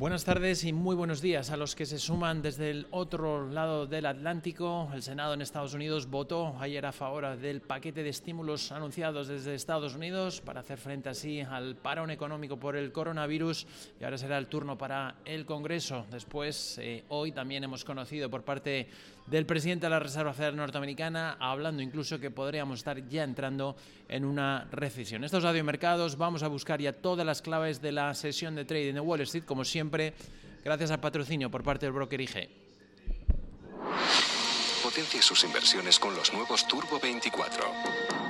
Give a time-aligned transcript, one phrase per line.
[0.00, 3.86] Buenas tardes y muy buenos días a los que se suman desde el otro lado
[3.86, 4.88] del Atlántico.
[4.94, 9.54] El Senado en Estados Unidos votó ayer a favor del paquete de estímulos anunciados desde
[9.54, 13.66] Estados Unidos para hacer frente así al parón económico por el coronavirus
[14.00, 16.06] y ahora será el turno para el Congreso.
[16.10, 18.88] Después, eh, hoy también hemos conocido por parte
[19.30, 23.76] del presidente de la Reserva Federal Norteamericana, hablando incluso que podríamos estar ya entrando
[24.08, 25.22] en una recesión.
[25.22, 29.00] Estos radiomercados vamos a buscar ya todas las claves de la sesión de trading de
[29.00, 30.14] Wall Street, como siempre
[30.64, 32.50] gracias al patrocinio por parte del broker IG.
[34.82, 38.29] Potencie sus inversiones con los nuevos Turbo 24.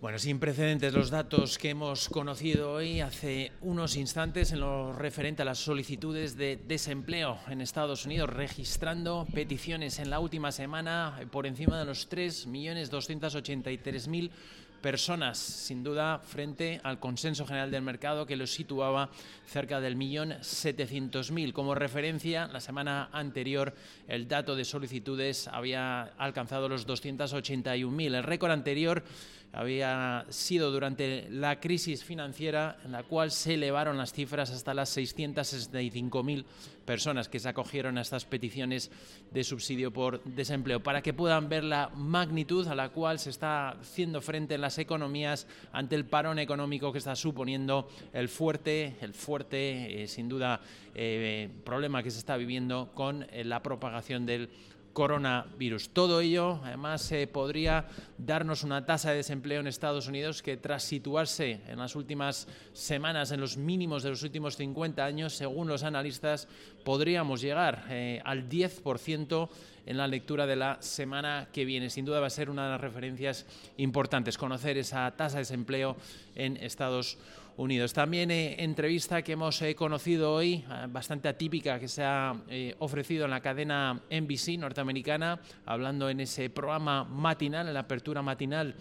[0.00, 3.02] Bueno, sin precedentes los datos que hemos conocido hoy.
[3.02, 9.26] Hace unos instantes en lo referente a las solicitudes de desempleo en Estados Unidos, registrando
[9.34, 14.30] peticiones en la última semana por encima de los 3.283.000
[14.80, 19.10] personas, sin duda, frente al consenso general del mercado que lo situaba
[19.46, 21.52] cerca del millón setecientos mil.
[21.52, 23.74] Como referencia, la semana anterior
[24.08, 28.14] el dato de solicitudes había alcanzado los 281.000.
[28.14, 29.02] El récord anterior
[29.52, 34.96] había sido durante la crisis financiera en la cual se elevaron las cifras hasta las
[34.96, 36.44] 665.000
[36.90, 38.90] personas que se acogieron a estas peticiones
[39.30, 43.68] de subsidio por desempleo, para que puedan ver la magnitud a la cual se está
[43.68, 49.14] haciendo frente en las economías ante el parón económico que está suponiendo el fuerte, el
[49.14, 50.62] fuerte, eh, sin duda,
[50.96, 54.50] eh, problema que se está viviendo con eh, la propagación del
[54.92, 55.90] coronavirus.
[55.90, 57.86] Todo ello, además, podría
[58.18, 63.30] darnos una tasa de desempleo en Estados Unidos que, tras situarse en las últimas semanas
[63.30, 66.48] en los mínimos de los últimos 50 años, según los analistas,
[66.84, 69.48] podríamos llegar eh, al 10%
[69.86, 71.90] en la lectura de la semana que viene.
[71.90, 73.46] Sin duda va a ser una de las referencias
[73.76, 75.96] importantes, conocer esa tasa de desempleo
[76.34, 77.39] en Estados Unidos.
[77.92, 82.34] También eh, entrevista que hemos eh, conocido hoy, eh, bastante atípica, que se ha
[82.78, 88.74] ofrecido en la cadena NBC norteamericana, hablando en ese programa matinal, en la apertura matinal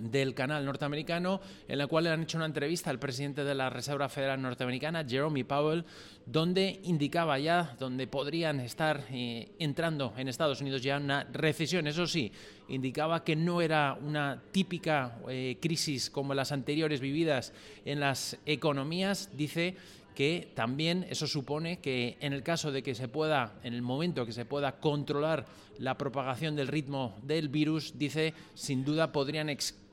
[0.00, 3.70] del canal norteamericano, en la cual le han hecho una entrevista al presidente de la
[3.70, 5.84] Reserva Federal Norteamericana, Jerome Powell,
[6.26, 11.86] donde indicaba ya donde podrían estar eh, entrando en Estados Unidos ya una recesión.
[11.86, 12.32] Eso sí,
[12.68, 17.52] indicaba que no era una típica eh, crisis como las anteriores vividas
[17.84, 19.30] en las economías.
[19.36, 19.76] Dice
[20.14, 24.26] que también eso supone que en el caso de que se pueda, en el momento
[24.26, 25.46] que se pueda controlar
[25.78, 29.48] la propagación del ritmo del virus, dice, sin duda podrían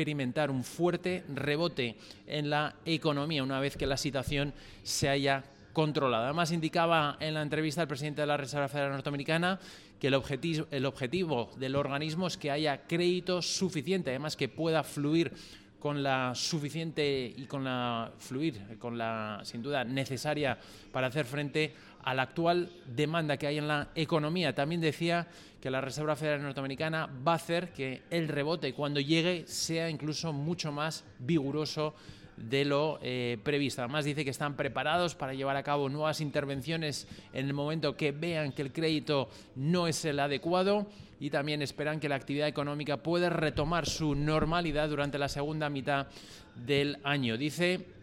[0.00, 1.94] experimentar un fuerte rebote
[2.26, 5.44] en la economía una vez que la situación se haya
[5.74, 6.24] controlado.
[6.24, 9.60] Además, indicaba en la entrevista el presidente de la Reserva Federal Norteamericana
[10.00, 14.82] que el objetivo, el objetivo del organismo es que haya crédito suficiente, además que pueda
[14.82, 15.32] fluir
[15.78, 20.56] con la suficiente y con la fluir, con la sin duda necesaria
[20.92, 24.54] para hacer frente a la actual demanda que hay en la economía.
[24.54, 25.26] También decía
[25.60, 30.32] que la Reserva Federal Norteamericana va a hacer que el rebote cuando llegue sea incluso
[30.32, 31.94] mucho más vigoroso
[32.36, 33.82] de lo eh, previsto.
[33.82, 38.12] Además dice que están preparados para llevar a cabo nuevas intervenciones en el momento que
[38.12, 40.86] vean que el crédito no es el adecuado
[41.20, 46.06] y también esperan que la actividad económica pueda retomar su normalidad durante la segunda mitad
[46.54, 47.36] del año.
[47.36, 47.99] Dice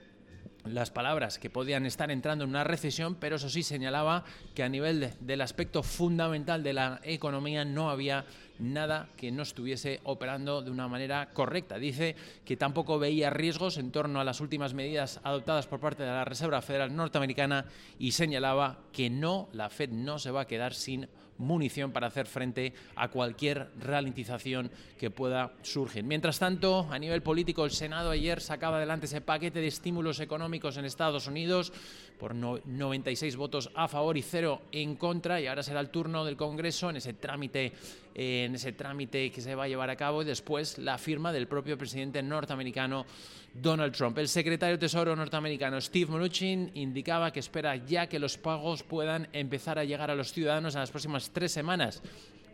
[0.73, 4.23] las palabras que podían estar entrando en una recesión, pero eso sí señalaba
[4.55, 8.25] que a nivel del aspecto fundamental de la economía no había
[8.59, 11.77] nada que no estuviese operando de una manera correcta.
[11.77, 16.09] Dice que tampoco veía riesgos en torno a las últimas medidas adoptadas por parte de
[16.09, 17.65] la Reserva Federal Norteamericana
[17.99, 21.07] y señalaba que no, la Fed no se va a quedar sin
[21.37, 26.03] munición para hacer frente a cualquier ralentización que pueda surgir.
[26.03, 30.77] Mientras tanto, a nivel político, el Senado ayer sacaba adelante ese paquete de estímulos económicos
[30.77, 31.71] en Estados Unidos
[32.17, 36.35] por 96 votos a favor y cero en contra y ahora será el turno del
[36.35, 37.73] Congreso en ese trámite
[38.15, 41.47] en ese trámite que se va a llevar a cabo y después la firma del
[41.47, 43.05] propio presidente norteamericano
[43.53, 44.17] Donald Trump.
[44.17, 49.27] El secretario de Tesoro norteamericano Steve Mnuchin indicaba que espera ya que los pagos puedan
[49.33, 52.01] empezar a llegar a los ciudadanos en las próximas tres semanas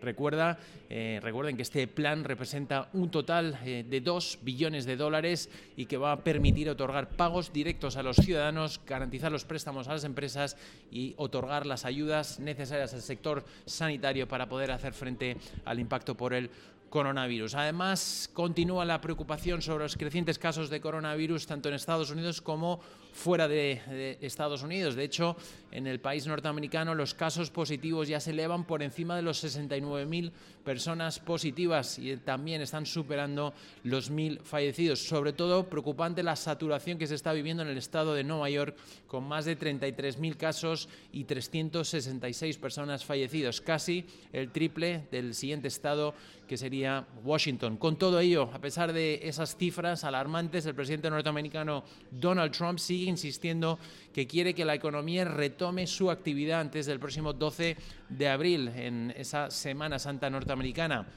[0.04, 0.60] Recuerda,
[0.90, 5.86] eh, recuerden que este plan representa un total eh, de 2 billones de dólares y
[5.86, 10.04] que va a permitir otorgar pagos directos a los ciudadanos, garantizar los préstamos a las
[10.04, 10.58] empresas
[10.92, 16.34] y otorgar las ayudas necesarias al sector sanitario para poder hacer frente al impacto por
[16.34, 16.50] el
[16.90, 17.56] coronavirus.
[17.56, 22.82] Además, continúa la preocupación sobre los crecientes casos de coronavirus tanto en Estados Unidos como
[23.14, 24.96] fuera de, Estados Unidos.
[24.96, 25.38] De hecho,
[25.72, 30.32] en el país norteamericano los casos positivos ya se elevan por encima de los 69.000
[30.66, 35.08] personas positivas y también están superando los 1.000 fallecidos.
[35.08, 38.76] Sobre todo, preocupante la saturación que se está viviendo en el estado de Nueva York
[39.08, 46.16] con más de 33.000 casos y 366 personas fallecidas, casi el triple del siguiente estado
[46.48, 47.78] que sería Washington.
[47.78, 53.03] Con todo ello, a pesar de esas cifras alarmantes, el presidente norteamericano Donald Trump sigue
[53.04, 53.80] insistiendo
[54.14, 57.78] que quiere que la economía retome su actividad antes del próximo 12
[58.10, 61.08] de abril, en esa Semana Santa norteamericana.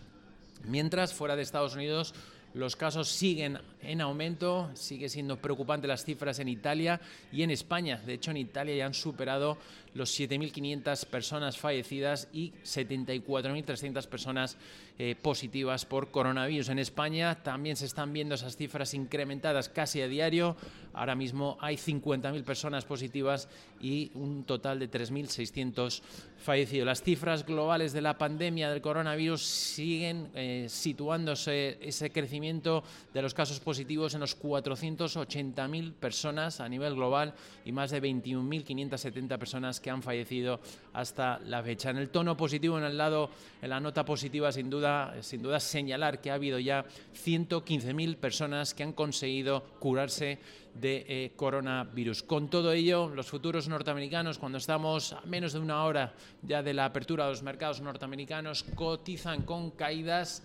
[0.64, 2.14] Mientras, fuera de Estados Unidos,
[2.56, 6.98] los casos siguen en aumento, sigue siendo preocupante las cifras en Italia
[7.30, 8.00] y en España.
[8.06, 9.58] De hecho, en Italia ya han superado
[9.92, 14.56] los 7.500 personas fallecidas y 74.300 personas
[14.98, 16.70] eh, positivas por coronavirus.
[16.70, 20.56] En España también se están viendo esas cifras incrementadas casi a diario.
[20.96, 23.48] Ahora mismo hay 50.000 personas positivas
[23.80, 26.00] y un total de 3.600
[26.38, 26.86] fallecidos.
[26.86, 32.82] Las cifras globales de la pandemia del coronavirus siguen eh, situándose ese crecimiento
[33.12, 37.34] de los casos positivos en los 480.000 personas a nivel global
[37.64, 40.60] y más de 21.570 personas que han fallecido
[40.94, 41.90] hasta la fecha.
[41.90, 45.60] En el tono positivo, en el lado, en la nota positiva, sin duda sin duda
[45.60, 46.84] señalar que ha habido ya
[47.14, 50.38] 115.000 personas que han conseguido curarse
[50.80, 52.22] de eh, coronavirus.
[52.22, 56.74] Con todo ello, los futuros norteamericanos, cuando estamos a menos de una hora ya de
[56.74, 60.42] la apertura de los mercados norteamericanos, cotizan con caídas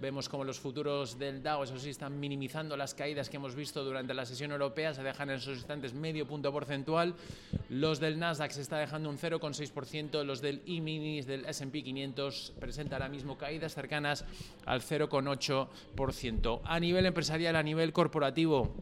[0.00, 3.82] Vemos como los futuros del Dow, eso sí, están minimizando las caídas que hemos visto
[3.82, 7.14] durante la sesión europea, se dejan en esos instantes medio punto porcentual.
[7.70, 13.00] Los del Nasdaq se está dejando un 0,6%, los del E-minis del S&P 500 presentan
[13.00, 14.26] ahora mismo caídas cercanas
[14.66, 16.60] al 0,8%.
[16.64, 18.74] A nivel empresarial, a nivel corporativo,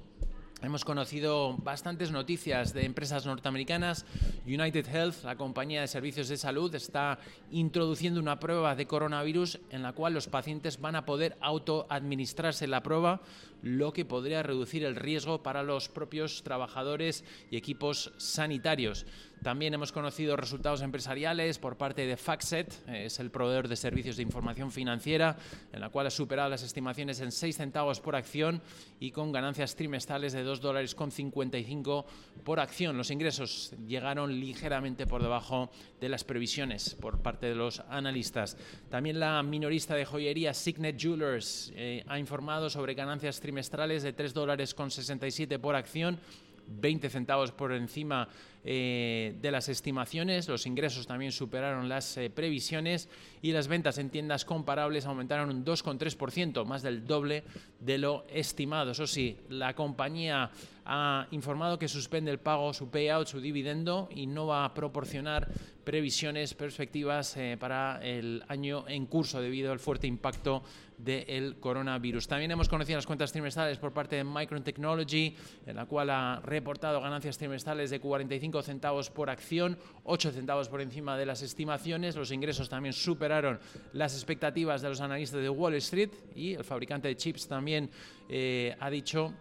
[0.63, 4.07] Hemos conocido bastantes noticias de empresas norteamericanas.
[4.47, 7.19] United Health, la compañía de servicios de salud, está
[7.51, 12.83] introduciendo una prueba de coronavirus en la cual los pacientes van a poder autoadministrarse la
[12.83, 13.21] prueba,
[13.61, 19.05] lo que podría reducir el riesgo para los propios trabajadores y equipos sanitarios.
[19.43, 24.23] También hemos conocido resultados empresariales por parte de Factset, es el proveedor de servicios de
[24.23, 25.37] información financiera,
[25.73, 28.61] en la cual ha superado las estimaciones en 6 centavos por acción
[28.99, 32.07] y con ganancias trimestrales de 2 dólares con 55
[32.45, 32.97] por acción.
[32.97, 38.57] Los ingresos llegaron ligeramente por debajo de las previsiones por parte de los analistas.
[38.91, 44.35] También la minorista de joyería Signet Jewelers eh, ha informado sobre ganancias trimestrales de 3
[44.35, 46.19] dólares con 67 por acción
[46.69, 48.29] 20 centavos por encima
[48.65, 53.09] eh, de las estimaciones, los ingresos también superaron las eh, previsiones
[53.41, 57.45] y las ventas en tiendas comparables aumentaron un 2,3%, más del doble
[57.81, 58.91] de lo estimado.
[58.91, 60.51] Eso sí, la compañía
[60.87, 65.49] ha informado que suspende el pago, su payout, su dividendo y no va a proporcionar
[65.85, 70.63] previsiones, perspectivas eh, para el año en curso debido al fuerte impacto
[70.99, 72.27] del coronavirus.
[72.27, 75.37] También hemos conocido las cuentas trimestrales por parte de Micron Technology,
[75.67, 80.81] en la cual ha reportado ganancias trimestrales de 45 centavos por acción, 8 centavos por
[80.81, 82.17] encima de las estimaciones.
[82.17, 83.59] Los ingresos también superaron
[83.93, 87.91] las expectativas de los analistas de Wall Street y el fabricante de chips también
[88.29, 89.35] eh, ha dicho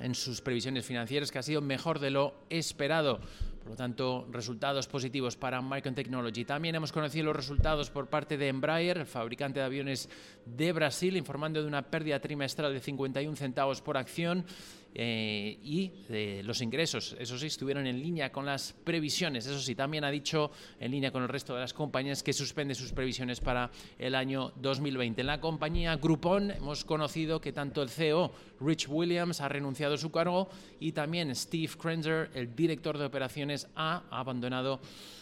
[0.00, 3.20] en sus previsiones financieras que ha sido mejor de lo esperado.
[3.60, 6.44] Por lo tanto, resultados positivos para Micron Technology.
[6.44, 10.08] También hemos conocido los resultados por parte de Embraer, el fabricante de aviones
[10.46, 14.44] de Brasil, informando de una pérdida trimestral de 51 centavos por acción
[14.94, 19.46] eh, y eh, los ingresos, eso sí, estuvieron en línea con las previsiones.
[19.46, 22.74] Eso sí, también ha dicho en línea con el resto de las compañías que suspende
[22.74, 25.20] sus previsiones para el año 2020.
[25.20, 29.98] En la compañía Groupon hemos conocido que tanto el CEO Rich Williams ha renunciado a
[29.98, 30.48] su cargo
[30.80, 34.80] y también Steve Krenzer, el director de operaciones, ha abandonado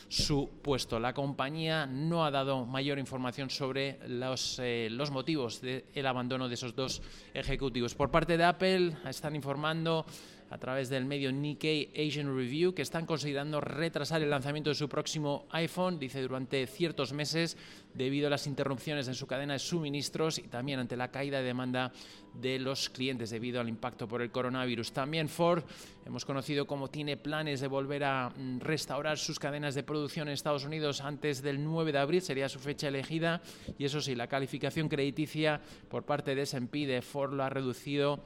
[0.09, 0.99] su puesto.
[0.99, 6.55] La compañía no ha dado mayor información sobre los, eh, los motivos del abandono de
[6.55, 7.03] esos dos
[7.35, 7.95] ejecutivos.
[7.95, 10.07] Por parte de Apple están informando
[10.51, 14.89] a través del medio Nikkei Asian Review que están considerando retrasar el lanzamiento de su
[14.89, 17.57] próximo iPhone, dice durante ciertos meses,
[17.95, 21.45] debido a las interrupciones en su cadena de suministros y también ante la caída de
[21.45, 21.93] demanda
[22.35, 24.93] de los clientes debido al impacto por el coronavirus.
[24.93, 25.65] También Ford,
[26.07, 30.35] hemos conocido cómo tiene planes de volver a mm, restaurar sus cadenas de producción en
[30.35, 33.43] Estados Unidos antes del 9 de abril, sería su fecha elegida,
[33.79, 38.23] y eso sí, la calificación crediticia por parte de S&P de Ford lo ha reducido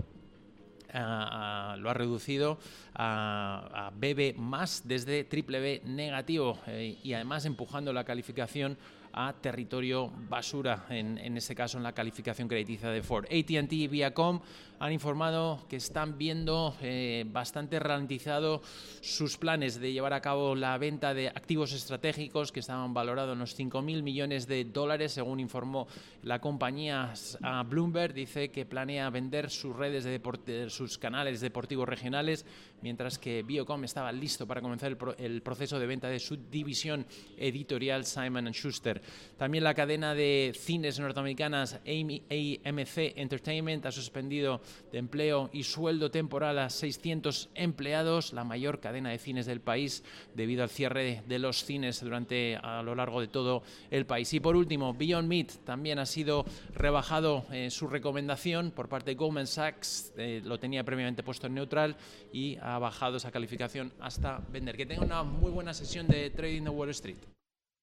[0.92, 2.58] lo ha reducido
[2.94, 8.76] a, BB más desde triple B negativo eh, y además empujando la calificación
[9.12, 13.26] a territorio basura, en, en este caso en la calificación crediticia de Ford.
[13.26, 14.40] ATT y Viacom
[14.82, 18.62] han informado que están viendo eh, bastante ralentizado
[19.00, 23.38] sus planes de llevar a cabo la venta de activos estratégicos que estaban valorados en
[23.38, 25.86] los 5.000 millones de dólares, según informó
[26.24, 28.12] la compañía a Bloomberg.
[28.12, 32.44] Dice que planea vender sus redes de deporte, sus canales deportivos regionales,
[32.80, 37.06] mientras que Viacom estaba listo para comenzar el, el proceso de venta de su división
[37.36, 39.00] editorial Simon Schuster.
[39.38, 44.60] También la cadena de cines norteamericanas AMC Entertainment ha suspendido
[44.92, 50.04] de empleo y sueldo temporal a 600 empleados, la mayor cadena de cines del país,
[50.34, 54.32] debido al cierre de los cines durante a lo largo de todo el país.
[54.34, 56.44] Y por último, Beyond Meat también ha sido
[56.74, 61.54] rebajado eh, su recomendación por parte de Goldman Sachs, eh, lo tenía previamente puesto en
[61.54, 61.96] neutral
[62.32, 64.76] y ha bajado esa calificación hasta vender.
[64.76, 67.41] Que tenga una muy buena sesión de trading de Wall Street.